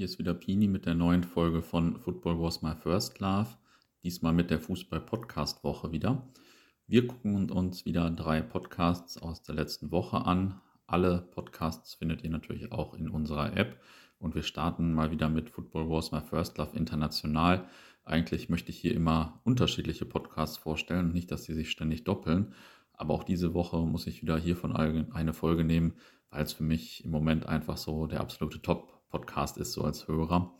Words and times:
hier 0.00 0.06
ist 0.06 0.18
wieder 0.18 0.32
Pini 0.32 0.66
mit 0.66 0.86
der 0.86 0.94
neuen 0.94 1.22
Folge 1.22 1.60
von 1.60 1.98
Football 1.98 2.40
Was 2.40 2.62
My 2.62 2.74
First 2.74 3.18
Love. 3.18 3.48
Diesmal 4.02 4.32
mit 4.32 4.50
der 4.50 4.58
Fußball-Podcast-Woche 4.58 5.92
wieder. 5.92 6.26
Wir 6.86 7.06
gucken 7.06 7.50
uns 7.50 7.84
wieder 7.84 8.08
drei 8.08 8.40
Podcasts 8.40 9.18
aus 9.18 9.42
der 9.42 9.56
letzten 9.56 9.90
Woche 9.90 10.24
an. 10.24 10.58
Alle 10.86 11.28
Podcasts 11.30 11.92
findet 11.92 12.24
ihr 12.24 12.30
natürlich 12.30 12.72
auch 12.72 12.94
in 12.94 13.10
unserer 13.10 13.54
App. 13.58 13.78
Und 14.18 14.34
wir 14.34 14.42
starten 14.42 14.94
mal 14.94 15.10
wieder 15.10 15.28
mit 15.28 15.50
Football 15.50 15.90
Was 15.90 16.12
My 16.12 16.22
First 16.22 16.56
Love 16.56 16.74
International. 16.78 17.68
Eigentlich 18.02 18.48
möchte 18.48 18.70
ich 18.70 18.78
hier 18.78 18.94
immer 18.94 19.42
unterschiedliche 19.44 20.06
Podcasts 20.06 20.56
vorstellen, 20.56 21.12
nicht, 21.12 21.30
dass 21.30 21.44
sie 21.44 21.52
sich 21.52 21.70
ständig 21.70 22.04
doppeln. 22.04 22.54
Aber 22.94 23.12
auch 23.12 23.24
diese 23.24 23.52
Woche 23.52 23.76
muss 23.76 24.06
ich 24.06 24.22
wieder 24.22 24.38
hiervon 24.38 24.74
eine 24.74 25.34
Folge 25.34 25.64
nehmen, 25.64 25.92
weil 26.30 26.42
es 26.42 26.54
für 26.54 26.64
mich 26.64 27.04
im 27.04 27.10
Moment 27.10 27.44
einfach 27.44 27.76
so 27.76 28.06
der 28.06 28.20
absolute 28.20 28.62
Top-Podcast 29.10 29.58
ist, 29.58 29.72
so 29.72 29.82
als 29.82 30.08
Hörer. 30.08 30.54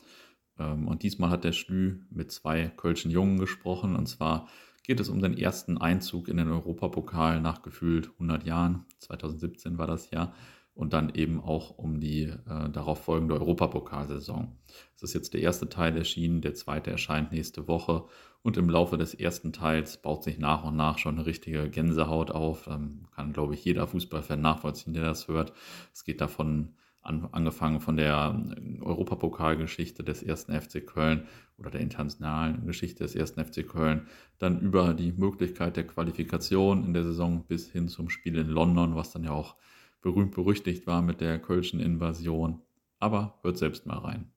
Ähm, 0.59 0.88
und 0.88 1.02
diesmal 1.02 1.30
hat 1.30 1.45
der 1.45 1.52
Schlü 1.52 2.01
mit 2.11 2.30
zwei 2.33 2.69
Kölschen 2.69 3.11
Jungen 3.11 3.38
gesprochen. 3.38 3.97
Und 3.97 4.06
zwar 4.06 4.48
geht 4.83 5.01
es 5.01 5.09
um 5.09 5.20
den 5.20 5.37
ersten 5.37 5.79
Einzug 5.79 6.29
in 6.29 6.37
den 6.37 6.48
Europapokal 6.51 7.41
nach 7.41 7.62
gefühlt 7.62 8.11
100 8.15 8.45
Jahren. 8.45 8.84
2017 8.98 9.78
war 9.78 9.87
das 9.87 10.11
Jahr. 10.11 10.34
Und 10.75 10.92
dann 10.92 11.12
eben 11.15 11.41
auch 11.41 11.77
um 11.77 12.01
die 12.01 12.23
äh, 12.23 12.70
darauf 12.70 13.05
folgende 13.05 13.34
Europapokalsaison. 13.34 14.56
Es 14.97 15.03
ist 15.03 15.14
jetzt 15.14 15.34
der 15.34 15.42
erste 15.42 15.69
Teil 15.69 15.97
erschienen, 15.97 16.41
der 16.41 16.55
zweite 16.55 16.91
erscheint 16.91 17.33
nächste 17.33 17.69
Woche. 17.69 18.05
Und 18.42 18.56
im 18.56 18.70
Laufe 18.70 18.97
des 18.97 19.12
ersten 19.12 19.53
Teils 19.53 20.01
baut 20.01 20.25
sich 20.25 20.39
nach 20.39 20.64
und 20.64 20.77
nach 20.77 20.97
schon 20.97 21.17
eine 21.17 21.27
richtige 21.27 21.69
Gänsehaut 21.69 22.30
auf. 22.30 22.67
Ähm, 22.67 23.09
kann, 23.14 23.33
glaube 23.33 23.55
ich, 23.55 23.64
jeder 23.64 23.87
Fußballfan 23.87 24.41
nachvollziehen, 24.41 24.95
der 24.95 25.05
das 25.05 25.28
hört. 25.28 25.53
Es 25.92 26.05
geht 26.05 26.23
davon 26.23 26.75
an, 27.03 27.29
angefangen 27.33 27.81
von 27.81 27.97
der 27.97 28.41
äh, 28.57 28.81
Europapokalgeschichte 28.81 30.05
des 30.05 30.23
ersten 30.23 30.59
FC 30.59 30.87
Köln 30.87 31.27
oder 31.59 31.71
der 31.71 31.81
internationalen 31.81 32.67
Geschichte 32.67 33.05
des 33.05 33.15
ersten 33.15 33.45
FC 33.45 33.67
Köln, 33.67 34.07
dann 34.39 34.61
über 34.61 34.95
die 34.95 35.12
Möglichkeit 35.12 35.77
der 35.77 35.87
Qualifikation 35.87 36.84
in 36.84 36.95
der 36.95 37.05
Saison 37.05 37.45
bis 37.47 37.70
hin 37.70 37.89
zum 37.89 38.11
Spiel 38.11 38.39
in 38.39 38.48
London, 38.48 38.97
was 38.97 39.12
dann 39.12 39.25
ja 39.25 39.33
auch 39.33 39.57
berühmt 40.01 40.34
berüchtigt 40.34 40.87
war 40.87 41.03
mit 41.03 41.20
der 41.20 41.39
Kölschen 41.39 41.81
Invasion. 41.81 42.62
Aber 42.98 43.39
hört 43.42 43.59
selbst 43.59 43.87
mal 43.87 43.98
rein. 43.98 44.31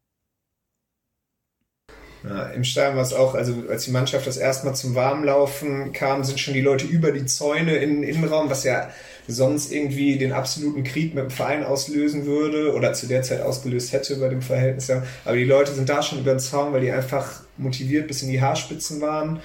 Ja, 2.24 2.48
Im 2.52 2.64
Stadion 2.64 2.96
war 2.96 3.04
es 3.04 3.14
auch, 3.14 3.36
also 3.36 3.54
als 3.68 3.84
die 3.84 3.92
Mannschaft 3.92 4.26
das 4.28 4.38
erste 4.38 4.66
Mal 4.66 4.74
zum 4.74 4.96
Warmlaufen 4.96 5.92
kam, 5.92 6.24
sind 6.24 6.40
schon 6.40 6.54
die 6.54 6.62
Leute 6.62 6.86
über 6.86 7.12
die 7.12 7.26
Zäune 7.26 7.76
in 7.76 7.96
den 7.96 8.04
Innenraum, 8.04 8.50
was 8.50 8.64
ja 8.64 8.90
sonst 9.28 9.72
irgendwie 9.72 10.18
den 10.18 10.34
absoluten 10.34 10.84
Krieg 10.84 11.14
mit 11.14 11.24
dem 11.24 11.30
Verein 11.30 11.64
auslösen 11.64 12.26
würde 12.26 12.74
oder 12.74 12.94
zu 12.94 13.08
der 13.08 13.22
Zeit 13.22 13.42
ausgelöst 13.42 13.94
hätte 13.94 14.18
bei 14.18 14.30
dem 14.30 14.42
Verhältnis. 14.42 14.90
Aber 14.90 15.36
die 15.36 15.46
Leute 15.46 15.74
sind 15.74 15.90
da 15.90 16.02
schon 16.02 16.20
über 16.20 16.32
den 16.32 16.40
Zaun, 16.40 16.74
weil 16.74 16.82
die 16.82 16.92
einfach 16.92 17.42
motiviert 17.58 18.08
bis 18.08 18.22
in 18.24 18.30
die 18.30 18.42
Haarspitzen 18.42 19.02
waren. 19.02 19.40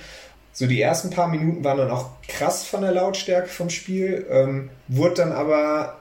So 0.53 0.67
die 0.67 0.81
ersten 0.81 1.11
paar 1.11 1.29
Minuten 1.29 1.63
waren 1.63 1.79
dann 1.79 1.91
auch 1.91 2.11
krass 2.27 2.65
von 2.65 2.81
der 2.81 2.93
Lautstärke 2.93 3.49
vom 3.49 3.71
Spiel, 3.71 4.27
ähm, 4.29 4.71
wurde 4.89 5.15
dann 5.15 5.33
aber 5.33 5.99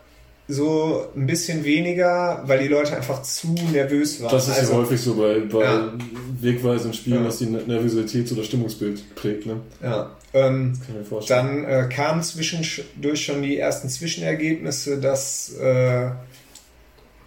so 0.47 1.05
ein 1.15 1.27
bisschen 1.27 1.65
weniger, 1.65 2.43
weil 2.45 2.59
die 2.59 2.69
Leute 2.69 2.95
einfach 2.95 3.21
zu 3.21 3.53
nervös 3.71 4.21
waren. 4.21 4.31
Das 4.31 4.47
ist 4.47 4.57
also, 4.57 4.73
ja 4.73 4.77
häufig 4.79 5.01
so 5.01 5.15
bei, 5.15 5.39
bei 5.39 5.63
ja. 5.63 5.93
wegweisenden 6.39 6.93
Spielen, 6.93 7.17
ja. 7.17 7.25
dass 7.25 7.39
die 7.39 7.47
Nervosität 7.47 8.31
oder 8.31 8.43
Stimmungsbild 8.43 9.15
prägt. 9.15 9.45
Ne? 9.45 9.59
Ja. 9.83 10.15
Ähm, 10.33 10.73
dann 11.27 11.65
äh, 11.65 11.89
kamen 11.93 12.23
zwischendurch 12.23 13.25
schon 13.25 13.41
die 13.41 13.57
ersten 13.57 13.89
Zwischenergebnisse, 13.89 14.99
dass 14.99 15.53
äh, 15.55 16.11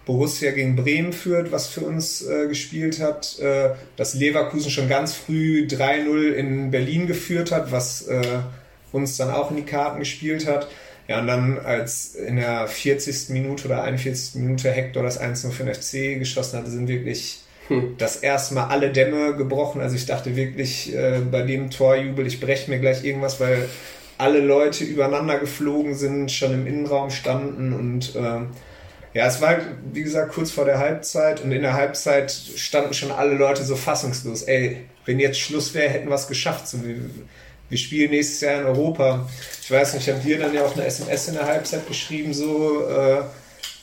Borussia 0.05 0.51
gegen 0.51 0.75
Bremen 0.75 1.13
führt, 1.13 1.51
was 1.51 1.67
für 1.67 1.81
uns 1.81 2.23
äh, 2.23 2.47
gespielt 2.47 2.99
hat, 2.99 3.37
äh, 3.39 3.71
dass 3.97 4.15
Leverkusen 4.15 4.71
schon 4.71 4.89
ganz 4.89 5.13
früh 5.13 5.67
3-0 5.69 6.31
in 6.31 6.71
Berlin 6.71 7.05
geführt 7.05 7.51
hat, 7.51 7.71
was 7.71 8.07
äh, 8.07 8.21
uns 8.91 9.17
dann 9.17 9.29
auch 9.29 9.51
in 9.51 9.57
die 9.57 9.63
Karten 9.63 9.99
gespielt 9.99 10.47
hat. 10.47 10.67
Ja, 11.07 11.19
und 11.19 11.27
dann 11.27 11.59
als 11.59 12.15
in 12.15 12.37
der 12.37 12.67
40. 12.67 13.29
Minute 13.29 13.65
oder 13.65 13.83
41. 13.83 14.35
Minute 14.35 14.71
Hector 14.71 15.03
das 15.03 15.19
1-0 15.21 15.51
für 15.51 15.63
den 15.63 15.73
FC 15.73 16.19
geschossen 16.19 16.59
hatte, 16.59 16.69
sind 16.69 16.87
wirklich 16.87 17.41
hm. 17.67 17.95
das 17.97 18.17
erste 18.17 18.53
Mal 18.53 18.67
alle 18.67 18.91
Dämme 18.91 19.35
gebrochen. 19.35 19.81
Also 19.81 19.95
ich 19.95 20.05
dachte 20.05 20.35
wirklich 20.35 20.95
äh, 20.95 21.19
bei 21.19 21.41
dem 21.41 21.69
Torjubel, 21.69 22.25
ich 22.27 22.39
breche 22.39 22.69
mir 22.69 22.79
gleich 22.79 23.03
irgendwas, 23.03 23.39
weil 23.39 23.67
alle 24.17 24.39
Leute 24.39 24.83
übereinander 24.83 25.39
geflogen 25.39 25.95
sind, 25.95 26.31
schon 26.31 26.53
im 26.53 26.67
Innenraum 26.67 27.09
standen 27.09 27.73
und 27.73 28.15
äh, 28.15 28.45
ja, 29.13 29.27
es 29.27 29.41
war, 29.41 29.57
wie 29.91 30.03
gesagt, 30.03 30.31
kurz 30.31 30.51
vor 30.51 30.63
der 30.63 30.79
Halbzeit 30.79 31.43
und 31.43 31.51
in 31.51 31.63
der 31.63 31.73
Halbzeit 31.73 32.31
standen 32.31 32.93
schon 32.93 33.11
alle 33.11 33.33
Leute 33.33 33.63
so 33.63 33.75
fassungslos. 33.75 34.43
Ey, 34.43 34.85
wenn 35.05 35.19
jetzt 35.19 35.39
Schluss 35.39 35.73
wäre, 35.73 35.89
hätten 35.89 36.07
wir 36.07 36.15
es 36.15 36.27
geschafft. 36.27 36.67
So, 36.67 36.85
wir, 36.85 36.95
wir 37.71 37.77
spielen 37.77 38.11
nächstes 38.11 38.41
Jahr 38.41 38.59
in 38.59 38.67
Europa. 38.67 39.25
Ich 39.63 39.71
weiß 39.71 39.93
nicht, 39.93 40.05
ich 40.05 40.13
habe 40.13 40.21
dir 40.21 40.37
dann 40.37 40.53
ja 40.53 40.63
auch 40.63 40.75
eine 40.75 40.85
SMS 40.85 41.29
in 41.29 41.35
der 41.35 41.45
Halbzeit 41.45 41.87
geschrieben, 41.87 42.33
so, 42.33 42.85
äh, 42.85 43.21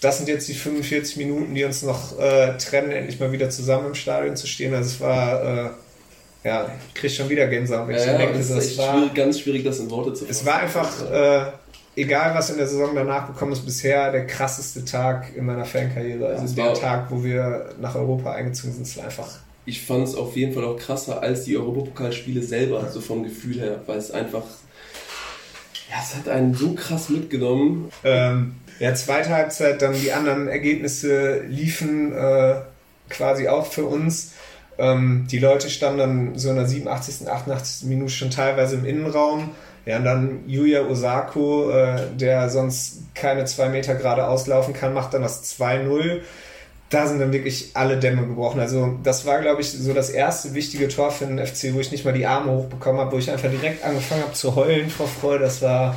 das 0.03 0.19
sind 0.19 0.29
jetzt 0.29 0.47
die 0.47 0.53
45 0.53 1.17
Minuten, 1.17 1.55
die 1.55 1.65
uns 1.65 1.83
noch 1.83 2.19
äh, 2.19 2.57
trennen, 2.59 2.91
endlich 2.91 3.19
mal 3.19 3.33
wieder 3.33 3.49
zusammen 3.49 3.87
im 3.87 3.95
Stadion 3.95 4.37
zu 4.37 4.47
stehen. 4.47 4.75
Also 4.75 4.91
es 4.91 5.01
war, 5.01 5.43
äh, 5.43 5.71
ja, 6.45 6.71
ich 6.87 7.01
kriege 7.01 7.15
schon 7.15 7.31
wieder 7.31 7.47
Gänsehaut. 7.47 7.89
Ja, 7.89 7.97
ja, 7.97 8.19
denke, 8.19 8.37
das 8.37 8.51
ist 8.51 8.77
war, 8.77 8.93
schwierig, 8.93 9.15
ganz 9.15 9.41
schwierig, 9.41 9.65
das 9.65 9.79
in 9.79 9.91
Worte 9.91 10.13
zu 10.13 10.27
fassen. 10.27 10.31
Es 10.31 10.45
war 10.45 10.59
einfach, 10.59 11.11
äh, 11.11 11.53
egal 11.97 12.35
was 12.35 12.51
in 12.51 12.59
der 12.59 12.69
Saison 12.69 12.95
danach 12.95 13.27
gekommen 13.27 13.53
ist, 13.53 13.65
bisher 13.65 14.13
der 14.13 14.27
krasseste 14.27 14.85
Tag 14.85 15.35
in 15.35 15.47
meiner 15.47 15.65
Fankarriere. 15.65 16.27
Also 16.27 16.55
der 16.55 16.75
Tag, 16.75 17.11
wo 17.11 17.25
wir 17.25 17.71
nach 17.81 17.95
Europa 17.95 18.33
eingezogen 18.33 18.75
sind, 18.75 18.83
ist 18.83 19.01
einfach 19.01 19.39
ich 19.69 19.83
fand 19.83 20.09
es 20.09 20.15
auf 20.15 20.35
jeden 20.37 20.55
Fall 20.55 20.65
auch 20.65 20.79
krasser 20.79 21.23
als 21.23 21.45
die 21.45 21.57
Europapokalspiele 21.57 22.43
selber, 22.43 22.89
so 22.91 23.01
vom 23.01 23.23
Gefühl 23.23 23.61
her, 23.61 23.83
weil 23.87 23.99
es 23.99 24.11
einfach, 24.11 24.45
ja, 25.91 25.97
es 26.03 26.17
hat 26.17 26.29
einen 26.29 26.55
so 26.55 26.73
krass 26.73 27.11
mitgenommen. 27.11 27.91
Ähm, 28.03 28.55
ja, 28.79 28.95
zweite 28.95 29.31
Halbzeit, 29.31 29.83
dann 29.83 29.93
die 29.93 30.13
anderen 30.13 30.49
Ergebnisse 30.49 31.43
liefen 31.49 32.13
äh, 32.15 32.61
quasi 33.11 33.49
auch 33.49 33.67
für 33.67 33.85
uns. 33.85 34.33
Ähm, 34.79 35.27
die 35.31 35.39
Leute 35.39 35.69
standen 35.69 35.99
dann 35.99 36.39
so 36.39 36.49
in 36.51 36.57
der 36.57 36.67
87., 36.67 37.29
88. 37.29 37.89
Minute 37.89 38.13
schon 38.13 38.31
teilweise 38.31 38.77
im 38.77 38.87
Innenraum. 38.87 39.51
Ja, 39.85 39.99
und 39.99 40.05
dann 40.05 40.49
Yuya 40.49 40.87
Osako, 40.87 41.71
äh, 41.71 42.01
der 42.17 42.49
sonst 42.49 43.03
keine 43.15 43.45
zwei 43.45 43.69
Meter 43.69 43.95
gerade 43.95 44.27
auslaufen 44.29 44.73
kann, 44.73 44.95
macht 44.95 45.15
dann 45.15 45.23
das 45.23 45.45
2-0 45.59 46.21
da 46.91 47.07
sind 47.07 47.19
dann 47.19 47.33
wirklich 47.33 47.71
alle 47.75 47.99
Dämme 47.99 48.27
gebrochen. 48.27 48.61
Also 48.61 48.99
das 49.03 49.27
war, 49.27 49.41
glaube 49.41 49.61
ich, 49.61 49.71
so 49.71 49.93
das 49.93 50.11
erste 50.11 50.55
wichtige 50.55 50.89
Tor 50.89 51.11
für 51.11 51.27
den 51.27 51.45
FC, 51.45 51.75
wo 51.75 51.81
ich 51.81 51.93
nicht 51.93 52.05
mal 52.05 52.15
die 52.15 52.27
Arme 52.27 52.53
hochbekommen 52.53 53.01
habe, 53.01 53.13
wo 53.13 53.19
ich 53.19 53.31
einfach 53.31 53.51
direkt 53.51 53.85
angefangen 53.85 54.23
habe 54.23 54.33
zu 54.33 54.57
heulen 54.57 54.89
vor 54.89 55.07
Freude. 55.07 55.45
Das 55.45 55.61
war 55.61 55.97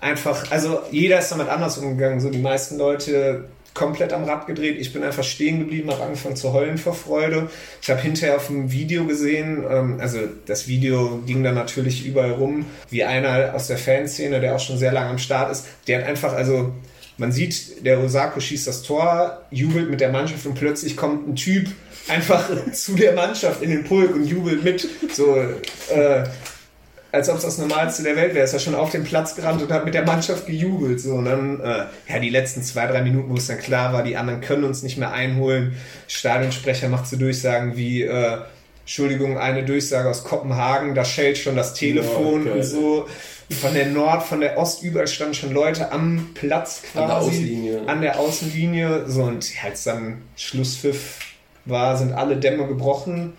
einfach, 0.00 0.50
also 0.50 0.80
jeder 0.90 1.20
ist 1.20 1.30
damit 1.30 1.48
anders 1.48 1.78
umgegangen. 1.78 2.20
So 2.20 2.30
die 2.30 2.38
meisten 2.38 2.76
Leute 2.76 3.44
komplett 3.76 4.12
am 4.12 4.24
Rad 4.24 4.46
gedreht. 4.46 4.78
Ich 4.80 4.92
bin 4.92 5.04
einfach 5.04 5.22
stehen 5.22 5.60
geblieben, 5.60 5.90
habe 5.90 6.02
angefangen 6.02 6.34
zu 6.34 6.52
heulen 6.52 6.78
vor 6.78 6.94
Freude. 6.94 7.50
Ich 7.80 7.90
habe 7.90 8.00
hinterher 8.00 8.36
auf 8.36 8.46
dem 8.46 8.72
Video 8.72 9.04
gesehen, 9.04 9.62
ähm, 9.70 9.98
also 10.00 10.18
das 10.46 10.66
Video 10.66 11.20
ging 11.26 11.44
dann 11.44 11.54
natürlich 11.54 12.06
überall 12.06 12.32
rum, 12.32 12.64
wie 12.90 13.04
einer 13.04 13.54
aus 13.54 13.68
der 13.68 13.76
Fanszene, 13.76 14.40
der 14.40 14.56
auch 14.56 14.60
schon 14.60 14.78
sehr 14.78 14.92
lange 14.92 15.10
am 15.10 15.18
Start 15.18 15.52
ist, 15.52 15.66
der 15.86 15.98
hat 15.98 16.06
einfach, 16.06 16.32
also 16.32 16.72
man 17.18 17.32
sieht, 17.32 17.84
der 17.84 18.02
Osako 18.02 18.40
schießt 18.40 18.66
das 18.66 18.82
Tor, 18.82 19.42
jubelt 19.50 19.90
mit 19.90 20.00
der 20.00 20.10
Mannschaft 20.10 20.44
und 20.46 20.54
plötzlich 20.54 20.96
kommt 20.96 21.28
ein 21.28 21.36
Typ 21.36 21.68
einfach 22.08 22.50
zu 22.72 22.94
der 22.94 23.14
Mannschaft 23.14 23.62
in 23.62 23.70
den 23.70 23.84
Pulk 23.84 24.14
und 24.14 24.24
jubelt 24.26 24.62
mit. 24.62 24.86
So, 25.12 25.36
äh, 25.36 26.24
als 27.12 27.30
ob 27.30 27.36
es 27.36 27.44
das 27.44 27.58
Normalste 27.58 28.02
der 28.02 28.16
Welt 28.16 28.34
wäre. 28.34 28.44
Ist 28.44 28.52
er 28.52 28.58
schon 28.58 28.74
auf 28.74 28.90
den 28.90 29.04
Platz 29.04 29.34
gerannt 29.34 29.62
und 29.62 29.72
hat 29.72 29.84
mit 29.84 29.94
der 29.94 30.04
Mannschaft 30.04 30.46
gejubelt. 30.46 31.00
So, 31.00 31.14
und 31.14 31.24
dann, 31.24 31.60
äh, 31.60 31.86
ja, 32.08 32.18
die 32.20 32.30
letzten 32.30 32.62
zwei, 32.62 32.86
drei 32.86 33.02
Minuten, 33.02 33.30
wo 33.30 33.36
es 33.36 33.46
dann 33.46 33.58
klar 33.58 33.92
war, 33.92 34.02
die 34.02 34.16
anderen 34.16 34.40
können 34.40 34.64
uns 34.64 34.82
nicht 34.82 34.98
mehr 34.98 35.12
einholen. 35.12 35.76
Stadionsprecher 36.08 36.88
macht 36.88 37.06
so 37.06 37.16
Durchsagen 37.16 37.76
wie, 37.76 38.02
äh, 38.02 38.38
Entschuldigung, 38.86 39.36
eine 39.36 39.64
Durchsage 39.64 40.08
aus 40.08 40.22
Kopenhagen, 40.22 40.94
da 40.94 41.04
schellt 41.04 41.38
schon 41.38 41.56
das 41.56 41.74
Telefon 41.74 42.46
oh, 42.46 42.50
okay. 42.50 42.50
und 42.52 42.62
so 42.62 43.06
von 43.50 43.74
der 43.74 43.86
Nord, 43.86 44.22
von 44.22 44.38
der 44.38 44.56
Ost, 44.58 44.84
überall 44.84 45.08
standen 45.08 45.34
schon 45.34 45.52
Leute 45.52 45.90
am 45.90 46.30
Platz 46.34 46.82
quasi. 46.92 47.02
An 47.02 47.08
der 47.08 47.18
Außenlinie. 47.18 47.82
An 47.88 48.00
der 48.00 48.18
Außenlinie. 48.20 49.04
So, 49.08 49.24
und 49.24 49.52
als 49.64 49.82
dann 49.82 50.22
Schlusspfiff 50.36 51.18
war, 51.64 51.96
sind 51.96 52.12
alle 52.12 52.36
Dämme 52.36 52.68
gebrochen. 52.68 53.32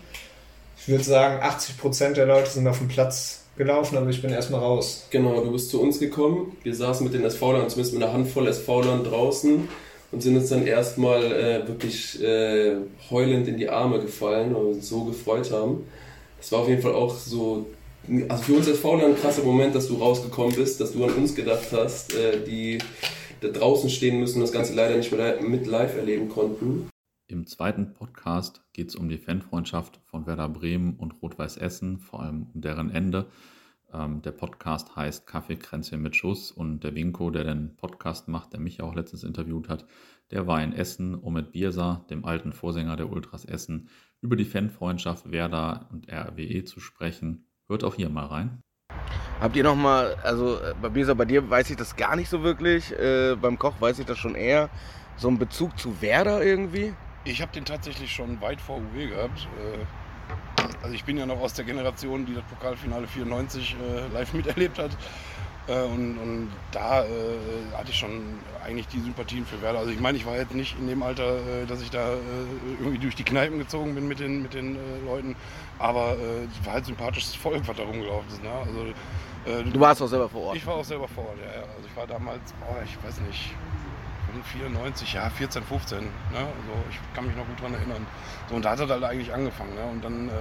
Ich 0.78 0.88
würde 0.88 1.04
sagen, 1.04 1.42
80% 1.42 2.12
der 2.12 2.26
Leute 2.26 2.50
sind 2.50 2.68
auf 2.68 2.76
dem 2.76 2.88
Platz 2.88 3.44
gelaufen, 3.56 3.96
aber 3.96 4.10
ich 4.10 4.20
bin 4.20 4.30
erstmal 4.30 4.60
raus. 4.60 5.06
Genau, 5.08 5.42
du 5.42 5.50
bist 5.50 5.70
zu 5.70 5.80
uns 5.80 5.98
gekommen. 5.98 6.56
Wir 6.62 6.74
saßen 6.74 7.04
mit 7.04 7.14
den 7.14 7.24
SV-Lern, 7.24 7.70
zumindest 7.70 7.94
mit 7.94 8.02
einer 8.02 8.12
Handvoll 8.12 8.48
SV-Lern 8.48 9.02
draußen 9.02 9.66
und 10.10 10.22
sind 10.22 10.36
uns 10.36 10.48
dann 10.48 10.66
erstmal 10.66 11.24
äh, 11.24 11.68
wirklich 11.68 12.22
äh, 12.22 12.76
heulend 13.10 13.48
in 13.48 13.56
die 13.56 13.68
Arme 13.68 14.00
gefallen 14.00 14.54
und 14.54 14.66
uns 14.66 14.88
so 14.88 15.04
gefreut 15.04 15.50
haben. 15.50 15.84
Das 16.38 16.52
war 16.52 16.60
auf 16.60 16.68
jeden 16.68 16.82
Fall 16.82 16.94
auch 16.94 17.14
so 17.14 17.66
also 18.28 18.42
für 18.42 18.54
uns 18.54 18.68
als 18.68 18.78
Fauler 18.78 19.06
ein 19.06 19.16
krasser 19.16 19.42
Moment, 19.42 19.74
dass 19.74 19.88
du 19.88 19.96
rausgekommen 19.96 20.54
bist, 20.54 20.80
dass 20.80 20.92
du 20.92 21.04
an 21.04 21.12
uns 21.14 21.34
gedacht 21.34 21.68
hast, 21.72 22.14
äh, 22.14 22.42
die 22.44 22.78
da 23.40 23.48
draußen 23.48 23.90
stehen 23.90 24.18
müssen 24.18 24.36
und 24.36 24.42
das 24.42 24.52
Ganze 24.52 24.74
leider 24.74 24.96
nicht 24.96 25.12
mehr 25.12 25.40
mit 25.42 25.66
live 25.66 25.96
erleben 25.96 26.28
konnten. 26.28 26.88
Im 27.28 27.46
zweiten 27.46 27.92
Podcast 27.92 28.62
geht 28.72 28.88
es 28.88 28.96
um 28.96 29.08
die 29.08 29.18
Fanfreundschaft 29.18 30.00
von 30.06 30.26
Werder 30.26 30.48
Bremen 30.48 30.96
und 30.96 31.22
Rot-Weiß 31.22 31.58
Essen, 31.58 31.98
vor 31.98 32.22
allem 32.22 32.46
um 32.54 32.62
deren 32.62 32.90
Ende. 32.90 33.26
Ähm, 33.92 34.20
der 34.22 34.32
Podcast 34.32 34.96
heißt 34.96 35.26
Kaffeekränzchen 35.26 36.02
mit 36.02 36.14
Schuss 36.14 36.52
und 36.52 36.84
der 36.84 36.94
Winko, 36.94 37.30
der 37.30 37.44
den 37.44 37.74
Podcast 37.76 38.28
macht, 38.28 38.52
der 38.52 38.60
mich 38.60 38.82
auch 38.82 38.94
letztens 38.94 39.24
interviewt 39.24 39.68
hat, 39.68 39.86
der 40.30 40.46
war 40.46 40.62
in 40.62 40.74
Essen, 40.74 41.14
um 41.14 41.32
mit 41.34 41.52
Biersa, 41.52 42.04
dem 42.10 42.24
alten 42.24 42.52
Vorsänger 42.52 42.96
der 42.96 43.10
Ultras 43.10 43.46
Essen, 43.46 43.88
über 44.20 44.36
die 44.36 44.44
Fanfreundschaft 44.44 45.30
Werder 45.30 45.88
und 45.90 46.12
RWE 46.12 46.64
zu 46.64 46.80
sprechen. 46.80 47.46
Hört 47.66 47.82
auch 47.84 47.94
hier 47.94 48.10
mal 48.10 48.26
rein. 48.26 48.62
Habt 49.40 49.56
ihr 49.56 49.64
noch 49.64 49.76
mal, 49.76 50.16
also 50.22 50.56
äh, 50.56 50.74
bei 50.82 50.88
Biersa, 50.88 51.14
bei 51.14 51.24
dir 51.24 51.48
weiß 51.48 51.70
ich 51.70 51.76
das 51.76 51.96
gar 51.96 52.16
nicht 52.16 52.28
so 52.28 52.42
wirklich, 52.42 52.92
äh, 52.92 53.36
beim 53.40 53.58
Koch 53.58 53.80
weiß 53.80 54.00
ich 54.00 54.06
das 54.06 54.18
schon 54.18 54.34
eher, 54.34 54.68
so 55.16 55.28
einen 55.28 55.38
Bezug 55.38 55.78
zu 55.78 56.02
Werder 56.02 56.42
irgendwie? 56.42 56.92
Ich 57.24 57.40
habe 57.40 57.52
den 57.52 57.64
tatsächlich 57.64 58.12
schon 58.12 58.40
weit 58.40 58.60
vor 58.60 58.78
UW 58.78 59.06
gehabt. 59.06 59.48
Äh, 59.58 59.84
also 60.82 60.94
ich 60.94 61.04
bin 61.04 61.16
ja 61.16 61.26
noch 61.26 61.40
aus 61.40 61.54
der 61.54 61.64
Generation, 61.64 62.26
die 62.26 62.34
das 62.34 62.44
Pokalfinale 62.44 63.06
94 63.06 63.76
äh, 63.76 64.14
live 64.14 64.32
miterlebt 64.32 64.78
hat. 64.78 64.90
Äh, 65.68 65.82
und, 65.82 66.18
und, 66.18 66.48
da 66.72 67.04
äh, 67.04 67.08
hatte 67.76 67.90
ich 67.90 67.96
schon 67.98 68.22
eigentlich 68.64 68.88
die 68.88 69.00
Sympathien 69.00 69.44
für 69.44 69.60
Werder. 69.60 69.80
Also 69.80 69.90
ich 69.90 70.00
meine, 70.00 70.16
ich 70.16 70.24
war 70.24 70.36
jetzt 70.36 70.54
nicht 70.54 70.78
in 70.78 70.88
dem 70.88 71.02
Alter, 71.02 71.36
äh, 71.36 71.66
dass 71.66 71.82
ich 71.82 71.90
da 71.90 72.14
äh, 72.14 72.18
irgendwie 72.78 72.98
durch 72.98 73.14
die 73.14 73.24
Kneipen 73.24 73.58
gezogen 73.58 73.94
bin 73.94 74.08
mit 74.08 74.18
den, 74.18 74.42
mit 74.42 74.54
den 74.54 74.76
äh, 74.76 74.78
Leuten, 75.04 75.36
aber 75.78 76.16
es 76.18 76.66
war 76.66 76.74
halt 76.74 76.86
sympathisches 76.86 77.34
Volk, 77.36 77.62
was 77.68 77.76
da 77.76 77.84
rumgelaufen 77.84 78.28
ist. 78.28 78.42
Ne? 78.42 78.50
Also, 78.50 79.62
du 79.70 79.80
warst 79.80 80.02
auch 80.02 80.08
selber 80.08 80.28
vor 80.28 80.42
Ort? 80.46 80.56
Ich 80.56 80.66
war 80.66 80.74
auch 80.74 80.84
selber 80.84 81.06
vor 81.06 81.24
Ort, 81.24 81.38
ja. 81.38 81.60
ja. 81.60 81.66
Also 81.76 81.86
ich 81.86 81.96
war 81.96 82.04
damals, 82.04 82.52
boah, 82.54 82.82
ich 82.84 82.96
weiß 83.06 83.20
nicht, 83.20 83.54
94, 84.52 85.12
ja, 85.14 85.30
14, 85.30 85.62
15. 85.62 85.98
Ne? 85.98 86.08
Also 86.32 86.48
ich 86.90 86.98
kann 87.14 87.26
mich 87.26 87.36
noch 87.36 87.46
gut 87.46 87.58
daran 87.58 87.74
erinnern. 87.74 88.06
So, 88.48 88.56
und 88.56 88.64
da 88.64 88.70
hat 88.70 88.80
er 88.80 88.88
halt 88.88 89.04
eigentlich 89.04 89.32
angefangen. 89.32 89.74
Ne? 89.74 89.84
Und 89.84 90.04
dann 90.04 90.28
äh, 90.28 90.32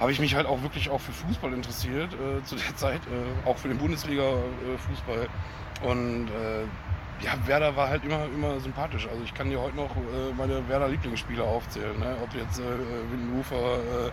habe 0.00 0.12
ich 0.12 0.20
mich 0.20 0.34
halt 0.34 0.46
auch 0.46 0.62
wirklich 0.62 0.90
auch 0.90 1.00
für 1.00 1.12
Fußball 1.12 1.52
interessiert 1.52 2.12
äh, 2.14 2.42
zu 2.44 2.56
der 2.56 2.76
Zeit, 2.76 3.00
äh, 3.06 3.48
auch 3.48 3.56
für 3.56 3.68
den 3.68 3.78
Bundesliga-Fußball. 3.78 5.28
Und 5.82 6.28
äh, 6.28 6.64
ja, 7.24 7.32
Werder 7.46 7.76
war 7.76 7.88
halt 7.88 8.04
immer, 8.04 8.24
immer 8.26 8.58
sympathisch. 8.60 9.06
Also 9.08 9.22
ich 9.24 9.32
kann 9.34 9.48
dir 9.48 9.60
heute 9.60 9.76
noch 9.76 9.90
äh, 9.96 10.32
meine 10.36 10.68
Werder-Lieblingsspieler 10.68 11.44
aufzählen. 11.44 11.98
Ne? 11.98 12.16
Ob 12.22 12.34
jetzt 12.34 12.58
äh, 12.58 12.62
Windenhofer, 13.10 13.76
äh, 13.76 14.10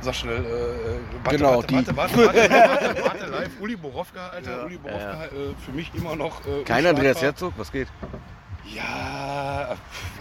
sag 0.00 0.14
schnell, 0.14 0.44
äh, 0.44 1.24
warte, 1.24 1.36
genau, 1.36 1.56
warte, 1.56 1.74
warte, 1.74 1.96
warte, 1.96 2.16
warte, 2.26 2.50
warte, 2.50 3.04
warte, 3.04 3.26
live, 3.26 3.60
Uli 3.60 3.76
Borowka, 3.76 4.28
Alter, 4.28 4.58
ja. 4.58 4.64
Uli 4.64 4.78
Borowka, 4.78 5.12
ja. 5.12 5.24
äh, 5.24 5.54
für 5.64 5.72
mich 5.72 5.90
immer 5.94 6.16
noch 6.16 6.46
äh, 6.46 6.62
Kein 6.64 6.86
Andreas 6.86 7.20
Herzog, 7.20 7.52
was 7.56 7.70
geht? 7.70 7.88
Ja, 8.74 9.76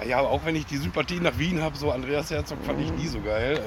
ja, 0.08 0.20
auch 0.20 0.46
wenn 0.46 0.56
ich 0.56 0.66
die 0.66 0.78
Sympathie 0.78 1.20
nach 1.20 1.38
Wien 1.38 1.62
habe, 1.62 1.76
so 1.78 1.92
Andreas 1.92 2.30
Herzog 2.30 2.60
fand 2.66 2.80
ich 2.80 2.92
nie 2.92 3.08
so 3.08 3.20
geil. 3.22 3.60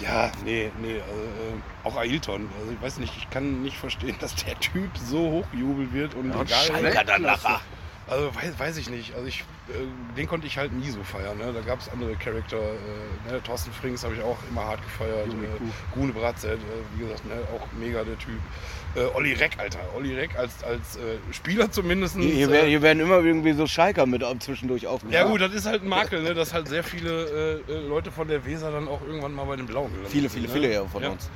Ja, 0.00 0.30
nee, 0.44 0.70
nee. 0.80 1.00
Also, 1.00 1.22
äh, 1.22 1.84
auch 1.84 1.96
Ailton. 1.96 2.48
Also 2.60 2.72
ich 2.72 2.80
weiß 2.80 2.98
nicht, 2.98 3.16
ich 3.16 3.30
kann 3.30 3.62
nicht 3.62 3.76
verstehen, 3.76 4.16
dass 4.20 4.34
der 4.36 4.58
Typ 4.60 4.90
so 4.96 5.18
hochgejubelt 5.30 5.92
wird 5.92 6.14
und 6.14 6.30
ja, 6.30 6.42
egal. 6.42 6.66
Schalker 6.66 7.04
dann 7.04 7.22
nachher. 7.22 7.60
Also 8.08 8.34
weiß, 8.34 8.58
weiß 8.58 8.76
ich 8.78 8.88
nicht. 8.88 9.14
Also 9.14 9.26
ich, 9.26 9.40
äh, 9.68 10.16
den 10.16 10.26
konnte 10.26 10.46
ich 10.46 10.56
halt 10.56 10.72
nie 10.72 10.88
so 10.88 11.02
feiern. 11.02 11.36
Ne? 11.36 11.52
Da 11.52 11.60
gab 11.60 11.80
es 11.80 11.88
andere 11.90 12.14
Charakter. 12.16 12.56
Äh, 12.56 13.32
ne? 13.32 13.42
Thorsten 13.42 13.70
Frings 13.72 14.02
habe 14.02 14.14
ich 14.14 14.22
auch 14.22 14.38
immer 14.50 14.64
hart 14.64 14.82
gefeiert. 14.82 15.28
Äh, 15.28 15.94
Gune 15.94 16.12
Bratzett, 16.12 16.58
äh, 16.58 16.96
wie 16.96 17.04
gesagt, 17.04 17.26
ne? 17.26 17.34
auch 17.54 17.66
mega 17.78 18.02
der 18.04 18.18
Typ. 18.18 18.38
Äh, 18.94 19.00
Olli 19.14 19.34
Reck, 19.34 19.58
Alter. 19.58 19.80
Olli 19.94 20.14
Reck 20.14 20.38
als, 20.38 20.64
als 20.64 20.96
äh, 20.96 21.18
Spieler 21.32 21.70
zumindest. 21.70 22.16
Hier, 22.16 22.48
hier, 22.48 22.64
hier, 22.64 22.82
werden 22.82 23.00
immer 23.00 23.18
irgendwie 23.18 23.52
so 23.52 23.66
Schalker 23.66 24.06
mit 24.06 24.24
zwischendurch 24.40 24.86
aufgenommen. 24.86 25.14
Ja 25.14 25.24
gut, 25.24 25.42
das 25.42 25.52
ist 25.52 25.66
halt 25.66 25.82
ein 25.82 25.88
Makel, 25.88 26.22
ne? 26.22 26.32
dass 26.32 26.54
halt 26.54 26.68
sehr 26.68 26.82
viele 26.82 27.60
Leute 27.88 28.10
von 28.10 28.28
der 28.28 28.44
Weser 28.44 28.70
dann 28.72 28.88
auch 28.88 29.02
irgendwann 29.02 29.34
mal 29.34 29.44
bei 29.44 29.56
den 29.56 29.66
Blauen 29.66 29.88
gelandet 29.88 30.10
Viele, 30.12 30.30
viele, 30.30 30.46
ne? 30.46 30.52
viele 30.52 30.72
ja 30.72 30.84
von 30.86 31.02
ja. 31.02 31.10
uns. 31.10 31.30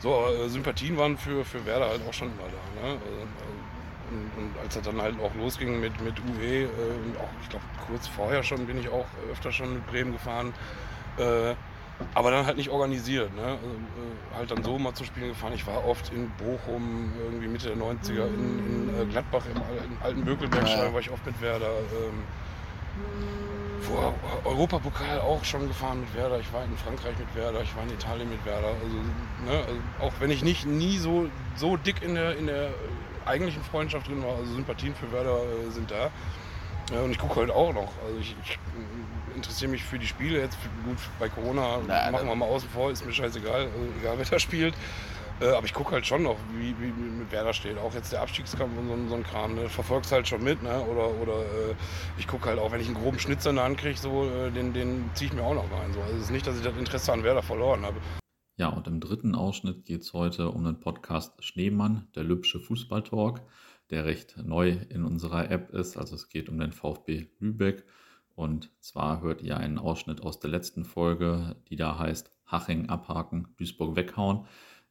So, 0.00 0.14
aber 0.14 0.48
Sympathien 0.50 0.98
waren 0.98 1.16
für, 1.16 1.44
für 1.44 1.64
Werder 1.64 1.88
halt 1.88 2.02
auch 2.06 2.12
schon 2.12 2.28
immer 2.28 2.42
da. 2.42 2.86
Ne? 2.86 2.92
Also, 2.92 3.26
und, 4.36 4.50
als 4.62 4.76
er 4.76 4.82
dann 4.82 5.00
halt 5.00 5.20
auch 5.20 5.34
losging 5.34 5.80
mit, 5.80 6.00
mit 6.00 6.14
UW, 6.20 6.62
äh, 6.62 6.68
auch 7.18 7.28
ich 7.42 7.48
glaube 7.48 7.64
kurz 7.86 8.06
vorher 8.08 8.42
schon 8.42 8.66
bin 8.66 8.78
ich 8.78 8.88
auch 8.88 9.06
öfter 9.30 9.52
schon 9.52 9.74
mit 9.74 9.86
Bremen 9.86 10.12
gefahren, 10.12 10.52
äh, 11.18 11.54
aber 12.14 12.30
dann 12.30 12.46
halt 12.46 12.56
nicht 12.56 12.70
organisiert. 12.70 13.34
Ne? 13.34 13.42
Also, 13.42 13.66
äh, 13.66 14.36
halt 14.36 14.50
dann 14.50 14.64
so 14.64 14.78
mal 14.78 14.94
zu 14.94 15.04
spielen 15.04 15.28
gefahren. 15.28 15.52
Ich 15.54 15.66
war 15.66 15.86
oft 15.86 16.12
in 16.12 16.30
Bochum, 16.30 17.12
irgendwie 17.22 17.48
Mitte 17.48 17.68
der 17.68 17.76
90er, 17.76 18.26
in, 18.26 18.88
in 18.90 19.00
äh, 19.00 19.04
Gladbach, 19.06 19.44
im, 19.46 19.56
im 19.56 20.02
alten 20.02 20.24
Bökelberg, 20.24 20.68
ja. 20.68 20.92
war 20.92 21.00
ich 21.00 21.10
oft 21.10 21.24
mit 21.24 21.40
Werder. 21.40 21.66
Ähm, 21.68 22.24
vor 23.80 24.14
Europapokal 24.44 25.20
auch 25.20 25.44
schon 25.44 25.68
gefahren 25.68 26.00
mit 26.00 26.14
Werder. 26.14 26.40
Ich 26.40 26.52
war 26.52 26.64
in 26.64 26.76
Frankreich 26.76 27.18
mit 27.18 27.34
Werder, 27.34 27.62
ich 27.62 27.74
war 27.76 27.82
in 27.82 27.90
Italien 27.90 28.30
mit 28.30 28.44
Werder. 28.44 28.68
Also, 28.68 28.96
ne, 29.44 29.64
also 29.66 29.80
auch 30.00 30.12
wenn 30.20 30.30
ich 30.30 30.42
nicht 30.42 30.66
nie 30.66 30.98
so, 30.98 31.28
so 31.56 31.76
dick 31.76 32.02
in 32.02 32.14
der, 32.14 32.36
in 32.36 32.46
der 32.46 32.70
eigentlichen 33.26 33.62
Freundschaft 33.62 34.08
drin 34.08 34.22
war, 34.22 34.36
also 34.36 34.54
Sympathien 34.54 34.94
für 34.94 35.10
Werder 35.12 35.38
äh, 35.38 35.70
sind 35.70 35.90
da. 35.90 36.10
Ja, 36.92 37.00
und 37.00 37.10
ich 37.10 37.18
gucke 37.18 37.40
halt 37.40 37.50
auch 37.50 37.72
noch. 37.72 37.92
Also 38.04 38.18
ich, 38.20 38.36
ich 38.44 38.58
interessiere 39.34 39.70
mich 39.70 39.82
für 39.82 39.98
die 39.98 40.06
Spiele. 40.06 40.40
Jetzt 40.40 40.58
gut 40.84 40.98
bei 41.18 41.28
Corona 41.28 41.78
Na, 41.86 42.10
machen 42.10 42.28
wir 42.28 42.34
mal 42.34 42.46
außen 42.46 42.68
vor, 42.68 42.90
ist 42.90 43.06
mir 43.06 43.12
scheißegal, 43.12 43.62
also 43.62 43.78
egal 44.00 44.18
wer 44.18 44.26
da 44.26 44.38
spielt. 44.38 44.74
Äh, 45.40 45.48
aber 45.48 45.66
ich 45.66 45.74
gucke 45.74 45.92
halt 45.92 46.06
schon 46.06 46.22
noch, 46.22 46.36
wie, 46.56 46.74
wie, 46.78 46.92
mit 46.92 47.28
wer 47.30 47.44
da 47.44 47.52
steht. 47.52 47.78
Auch 47.78 47.92
jetzt 47.94 48.12
der 48.12 48.20
Abstiegskampf 48.20 48.76
und 48.78 48.88
so, 48.88 49.08
so 49.08 49.14
ein 49.16 49.24
Kram. 49.24 49.54
Ne? 49.54 49.68
Verfolgst 49.68 50.12
halt 50.12 50.28
schon 50.28 50.44
mit. 50.44 50.62
Ne? 50.62 50.80
Oder, 50.82 51.08
oder 51.08 51.40
äh, 51.40 51.74
ich 52.18 52.28
gucke 52.28 52.48
halt 52.48 52.58
auch, 52.58 52.70
wenn 52.70 52.80
ich 52.80 52.86
einen 52.86 52.96
groben 52.96 53.18
Schnitzer 53.18 53.50
in 53.50 53.56
der 53.56 53.64
Hand 53.64 53.78
kriege, 53.78 53.98
so, 53.98 54.24
äh, 54.24 54.50
den, 54.50 54.72
den 54.72 55.10
ziehe 55.14 55.30
ich 55.30 55.36
mir 55.36 55.42
auch 55.42 55.54
noch 55.54 55.64
rein. 55.64 55.92
So. 55.92 56.00
Also 56.02 56.14
es 56.16 56.22
ist 56.24 56.30
nicht, 56.30 56.46
dass 56.46 56.56
ich 56.56 56.62
das 56.62 56.76
Interesse 56.76 57.12
an 57.12 57.24
Werder 57.24 57.42
verloren 57.42 57.84
habe. 57.84 57.96
Ja, 58.56 58.68
und 58.68 58.86
im 58.86 59.00
dritten 59.00 59.34
Ausschnitt 59.34 59.84
geht 59.84 60.02
es 60.02 60.12
heute 60.12 60.50
um 60.50 60.62
den 60.62 60.78
Podcast 60.78 61.42
Schneemann, 61.42 62.06
der 62.14 62.22
Lübsche 62.22 62.60
Fußballtalk, 62.60 63.42
der 63.90 64.04
recht 64.04 64.36
neu 64.36 64.76
in 64.90 65.04
unserer 65.04 65.50
App 65.50 65.70
ist. 65.70 65.96
Also 65.96 66.14
es 66.14 66.28
geht 66.28 66.48
um 66.48 66.58
den 66.60 66.70
VfB 66.70 67.26
Lübeck. 67.40 67.84
Und 68.36 68.70
zwar 68.78 69.22
hört 69.22 69.42
ihr 69.42 69.56
einen 69.56 69.78
Ausschnitt 69.78 70.20
aus 70.20 70.38
der 70.38 70.50
letzten 70.50 70.84
Folge, 70.84 71.56
die 71.68 71.74
da 71.74 71.98
heißt 71.98 72.30
Haching 72.46 72.88
abhaken, 72.88 73.48
Duisburg 73.56 73.96
weghauen, 73.96 74.46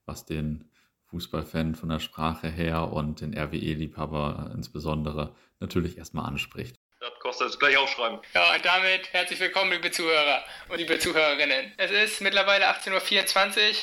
was 0.06 0.25
den 0.25 0.66
Fußballfan 1.06 1.75
von 1.75 1.88
der 1.88 2.00
Sprache 2.00 2.50
her 2.50 2.92
und 2.92 3.21
den 3.21 3.33
RWE-Liebhaber 3.33 4.51
insbesondere 4.54 5.36
natürlich 5.62 5.98
erstmal 5.98 6.25
anspricht. 6.25 6.82
Das 7.03 7.19
kostet 7.19 7.50
es 7.50 7.59
gleich 7.59 7.75
aufschreiben. 7.75 8.21
Ja, 8.33 8.55
und 8.55 8.63
damit 8.63 9.11
herzlich 9.11 9.38
willkommen, 9.38 9.73
liebe 9.73 9.91
Zuhörer 9.91 10.41
und 10.69 10.77
liebe 10.77 10.97
Zuhörerinnen. 11.00 11.73
Es 11.75 11.92
ist 11.92 12.21
mittlerweile 12.21 12.69
18.24 12.69 13.71
Uhr. 13.71 13.75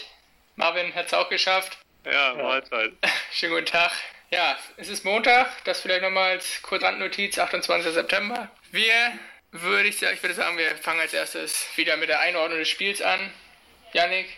Marvin 0.56 0.94
hat 0.94 1.08
es 1.08 1.12
auch 1.12 1.28
geschafft. 1.28 1.76
Ja, 2.06 2.32
Mahlzeit. 2.32 2.92
Schönen 3.30 3.52
guten 3.52 3.66
Tag. 3.66 3.92
Ja, 4.30 4.56
es 4.78 4.88
ist 4.88 5.04
Montag, 5.04 5.50
das 5.64 5.82
vielleicht 5.82 6.00
nochmal 6.00 6.30
als 6.30 6.62
Kurzrandnotiz, 6.62 7.38
28. 7.38 7.92
September. 7.92 8.48
Wir 8.70 9.12
würde 9.50 9.90
ich 9.90 9.98
sagen, 9.98 10.14
ich 10.14 10.22
würde 10.22 10.34
sagen, 10.34 10.56
wir 10.56 10.74
fangen 10.76 11.00
als 11.00 11.12
erstes 11.12 11.68
wieder 11.76 11.98
mit 11.98 12.08
der 12.08 12.20
Einordnung 12.20 12.60
des 12.60 12.70
Spiels 12.70 13.02
an. 13.02 13.30
Yannick? 13.92 14.30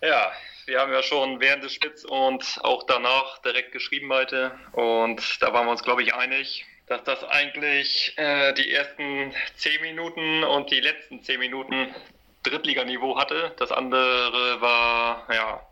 Ja, 0.00 0.32
wir 0.66 0.80
haben 0.80 0.92
ja 0.92 1.04
schon 1.04 1.38
während 1.38 1.62
des 1.62 1.72
Spiels 1.72 2.04
und 2.04 2.58
auch 2.62 2.82
danach 2.82 3.38
direkt 3.42 3.70
geschrieben 3.70 4.12
heute 4.12 4.58
und 4.72 5.40
da 5.40 5.52
waren 5.52 5.66
wir 5.66 5.70
uns, 5.70 5.84
glaube 5.84 6.02
ich, 6.02 6.14
einig 6.16 6.66
dass 6.86 7.02
das 7.04 7.24
eigentlich 7.24 8.12
äh, 8.16 8.52
die 8.54 8.72
ersten 8.72 9.32
zehn 9.56 9.80
Minuten 9.80 10.44
und 10.44 10.70
die 10.70 10.80
letzten 10.80 11.22
zehn 11.22 11.40
Minuten 11.40 11.94
Drittliganiveau 12.42 13.18
hatte. 13.18 13.54
Das 13.58 13.72
andere 13.72 14.60
war, 14.60 15.26
ja, 15.32 15.66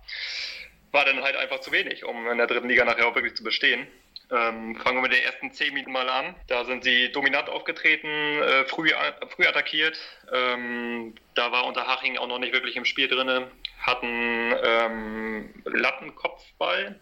war 0.90 1.04
dann 1.04 1.22
halt 1.22 1.36
einfach 1.36 1.60
zu 1.60 1.70
wenig, 1.72 2.04
um 2.04 2.28
in 2.28 2.38
der 2.38 2.46
dritten 2.46 2.68
Liga 2.68 2.84
nachher 2.84 3.06
auch 3.06 3.14
wirklich 3.14 3.34
zu 3.34 3.44
bestehen. 3.44 3.86
Ähm, 4.30 4.76
fangen 4.76 4.96
wir 4.96 5.02
mit 5.02 5.12
den 5.12 5.24
ersten 5.24 5.52
zehn 5.52 5.74
Minuten 5.74 5.92
mal 5.92 6.08
an. 6.08 6.34
Da 6.46 6.64
sind 6.64 6.84
sie 6.84 7.12
dominant 7.12 7.50
aufgetreten, 7.50 8.08
äh, 8.08 8.64
früh, 8.64 8.90
früh 9.28 9.46
attackiert. 9.46 9.98
Ähm, 10.32 11.14
da 11.34 11.52
war 11.52 11.66
Unterhaching 11.66 12.16
auch 12.16 12.26
noch 12.26 12.38
nicht 12.38 12.54
wirklich 12.54 12.76
im 12.76 12.86
Spiel 12.86 13.08
drin. 13.08 13.46
Hatten 13.78 14.54
ähm, 14.64 15.62
Lattenkopfball 15.66 16.98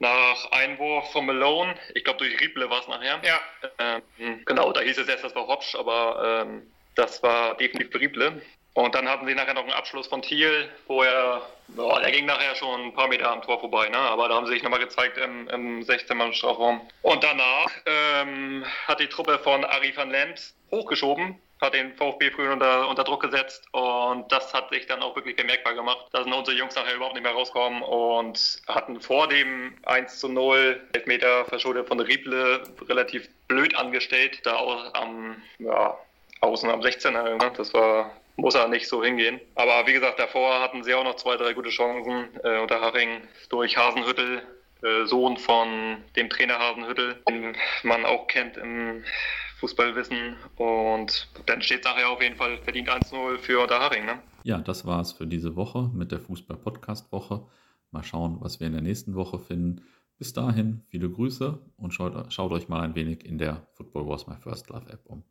nach 0.00 0.50
Einwurf 0.50 1.12
von 1.12 1.26
Malone, 1.26 1.74
ich 1.94 2.04
glaube 2.04 2.18
durch 2.18 2.40
Rieble 2.40 2.68
war 2.68 2.80
es 2.80 2.88
nachher. 2.88 3.20
Ja. 3.22 4.00
Ähm, 4.18 4.42
genau, 4.46 4.72
da 4.72 4.80
hieß 4.80 4.98
es 4.98 5.08
erst, 5.08 5.24
das 5.24 5.34
war 5.34 5.46
Hopsch, 5.46 5.74
aber 5.74 6.42
ähm, 6.42 6.62
das 6.94 7.22
war 7.22 7.56
definitiv 7.56 7.94
Rieble. 7.94 8.42
Und 8.72 8.94
dann 8.94 9.08
hatten 9.08 9.26
sie 9.26 9.34
nachher 9.34 9.54
noch 9.54 9.62
einen 9.64 9.72
Abschluss 9.72 10.06
von 10.06 10.22
Thiel, 10.22 10.70
wo 10.86 11.02
er, 11.02 11.42
boah, 11.68 12.00
der 12.00 12.12
ging 12.12 12.24
nachher 12.24 12.54
schon 12.54 12.80
ein 12.80 12.94
paar 12.94 13.08
Meter 13.08 13.30
am 13.30 13.42
Tor 13.42 13.60
vorbei, 13.60 13.88
ne? 13.88 13.98
aber 13.98 14.28
da 14.28 14.36
haben 14.36 14.46
sie 14.46 14.52
sich 14.52 14.62
nochmal 14.62 14.80
gezeigt 14.80 15.18
im, 15.18 15.48
im 15.48 15.82
16-Mann-Strafraum. 15.82 16.80
Und 17.02 17.22
danach 17.22 17.70
ähm, 17.84 18.64
hat 18.86 19.00
die 19.00 19.08
Truppe 19.08 19.38
von 19.40 19.64
Ari 19.64 19.94
van 19.96 20.10
Lent 20.10 20.54
hochgeschoben 20.70 21.38
hat 21.60 21.74
den 21.74 21.94
VfB 21.94 22.30
früh 22.30 22.50
unter, 22.50 22.88
unter 22.88 23.04
Druck 23.04 23.22
gesetzt 23.22 23.66
und 23.72 24.30
das 24.32 24.52
hat 24.54 24.70
sich 24.70 24.86
dann 24.86 25.02
auch 25.02 25.14
wirklich 25.14 25.36
bemerkbar 25.36 25.74
gemacht. 25.74 26.06
Da 26.12 26.22
sind 26.24 26.32
unsere 26.32 26.56
Jungs 26.56 26.74
nachher 26.74 26.94
überhaupt 26.94 27.14
nicht 27.14 27.22
mehr 27.22 27.32
rausgekommen 27.32 27.82
und 27.82 28.62
hatten 28.66 29.00
vor 29.00 29.28
dem 29.28 29.74
1 29.84 30.18
zu 30.18 30.28
0 30.28 30.80
Elfmeter 30.94 31.44
verschuldet 31.44 31.88
von 31.88 32.00
Rieble 32.00 32.62
relativ 32.88 33.28
blöd 33.48 33.76
angestellt, 33.76 34.40
da 34.44 34.56
am 34.94 35.42
ja, 35.58 35.96
außen 36.40 36.70
am 36.70 36.80
16er. 36.80 37.36
Ne? 37.36 37.52
Das 37.56 37.74
war 37.74 38.10
muss 38.40 38.54
er 38.54 38.68
nicht 38.68 38.88
so 38.88 39.04
hingehen. 39.04 39.40
Aber 39.54 39.86
wie 39.86 39.92
gesagt, 39.92 40.18
davor 40.18 40.60
hatten 40.60 40.82
sie 40.82 40.94
auch 40.94 41.04
noch 41.04 41.16
zwei, 41.16 41.36
drei 41.36 41.52
gute 41.52 41.70
Chancen. 41.70 42.28
Äh, 42.42 42.58
unter 42.58 42.80
Haring 42.80 43.20
durch 43.50 43.76
Hasenhüttel, 43.76 44.42
äh, 44.82 45.04
Sohn 45.04 45.36
von 45.36 46.02
dem 46.16 46.30
Trainer 46.30 46.58
Hasenhüttel, 46.58 47.22
den 47.28 47.56
man 47.82 48.04
auch 48.04 48.26
kennt 48.26 48.56
im 48.56 49.04
Fußballwissen. 49.60 50.34
Und 50.56 51.28
dann 51.46 51.62
steht 51.62 51.80
es 51.80 51.84
nachher 51.84 52.08
auf 52.08 52.20
jeden 52.20 52.36
Fall 52.36 52.58
verdient 52.58 52.88
1-0 52.88 53.38
für 53.38 53.60
Unterhaching. 53.60 54.06
Ne? 54.06 54.18
Ja, 54.42 54.58
das 54.58 54.84
war 54.86 55.00
es 55.00 55.12
für 55.12 55.26
diese 55.26 55.54
Woche 55.54 55.90
mit 55.94 56.12
der 56.12 56.20
Fußball-Podcast-Woche. 56.20 57.46
Mal 57.90 58.02
schauen, 58.02 58.38
was 58.40 58.60
wir 58.60 58.66
in 58.66 58.72
der 58.72 58.82
nächsten 58.82 59.14
Woche 59.14 59.38
finden. 59.38 59.82
Bis 60.18 60.32
dahin, 60.32 60.82
viele 60.88 61.08
Grüße 61.10 61.58
und 61.76 61.94
schaut, 61.94 62.32
schaut 62.32 62.52
euch 62.52 62.68
mal 62.68 62.80
ein 62.80 62.94
wenig 62.94 63.24
in 63.24 63.38
der 63.38 63.66
Football 63.72 64.08
Was 64.08 64.26
My 64.26 64.36
First 64.36 64.68
Love 64.68 64.90
App 64.90 65.06
um. 65.06 65.22